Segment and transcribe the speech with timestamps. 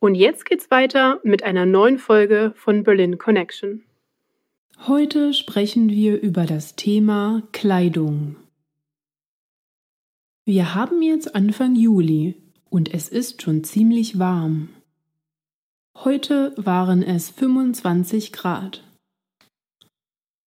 [0.00, 3.82] Und jetzt geht's weiter mit einer neuen Folge von Berlin Connection.
[4.86, 8.36] Heute sprechen wir über das Thema Kleidung.
[10.44, 12.34] Wir haben jetzt Anfang Juli
[12.68, 14.68] und es ist schon ziemlich warm.
[15.96, 18.84] Heute waren es 25 Grad.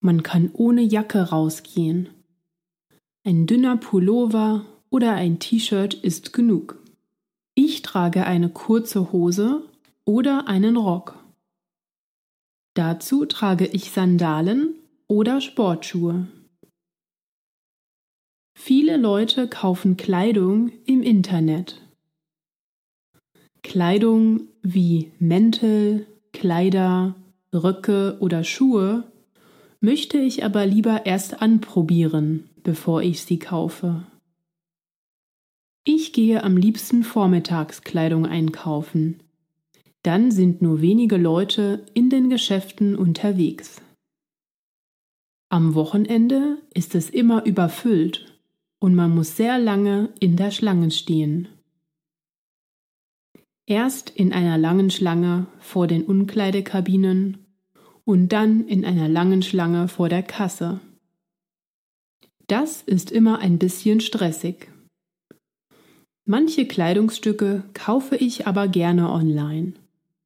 [0.01, 2.09] Man kann ohne Jacke rausgehen.
[3.23, 6.77] Ein dünner Pullover oder ein T-Shirt ist genug.
[7.59, 9.63] Ich trage eine kurze Hose
[10.05, 11.17] oder einen Rock.
[12.75, 14.75] Dazu trage ich Sandalen
[15.07, 16.27] oder Sportschuhe.
[18.55, 21.81] Viele Leute kaufen Kleidung im Internet.
[23.63, 27.15] Kleidung wie Mäntel, Kleider,
[27.51, 29.11] Röcke oder Schuhe
[29.79, 34.05] möchte ich aber lieber erst anprobieren, bevor ich sie kaufe.
[35.89, 39.23] Ich gehe am liebsten Vormittagskleidung einkaufen.
[40.03, 43.81] Dann sind nur wenige Leute in den Geschäften unterwegs.
[45.47, 48.37] Am Wochenende ist es immer überfüllt
[48.79, 51.47] und man muss sehr lange in der Schlange stehen.
[53.65, 57.45] Erst in einer langen Schlange vor den Umkleidekabinen
[58.03, 60.81] und dann in einer langen Schlange vor der Kasse.
[62.47, 64.67] Das ist immer ein bisschen stressig.
[66.29, 69.75] Manche Kleidungsstücke kaufe ich aber gerne online,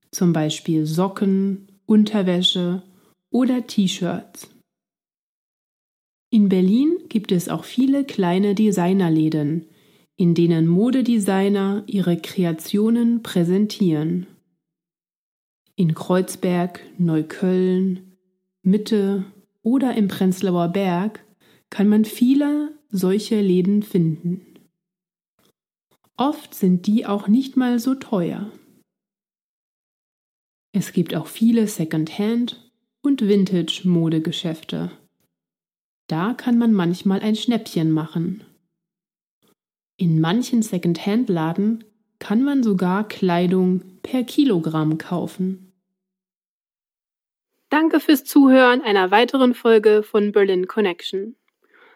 [0.10, 2.82] zum Beispiel Socken, Unterwäsche
[3.30, 4.50] oder T-Shirts.
[6.31, 9.68] In Berlin gibt es auch viele kleine Designerläden,
[10.16, 14.25] in denen Modedesigner ihre Kreationen präsentieren.
[15.75, 18.18] In Kreuzberg, Neukölln,
[18.64, 19.25] Mitte
[19.62, 21.24] oder im Prenzlauer Berg
[21.70, 24.50] kann man viele solche Läden finden.
[26.22, 28.52] Oft sind die auch nicht mal so teuer.
[30.72, 32.72] Es gibt auch viele Second-Hand-
[33.02, 34.92] und Vintage-Modegeschäfte.
[36.06, 38.44] Da kann man manchmal ein Schnäppchen machen.
[39.98, 41.86] In manchen Second-Hand-Laden
[42.20, 45.74] kann man sogar Kleidung per Kilogramm kaufen.
[47.70, 51.36] Danke fürs Zuhören einer weiteren Folge von Berlin Connection.